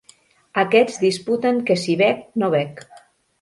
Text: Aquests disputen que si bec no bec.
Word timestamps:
Aquests 0.61 0.97
disputen 1.03 1.61
que 1.67 1.77
si 1.83 1.97
bec 2.01 2.25
no 2.45 2.51
bec. 2.57 2.83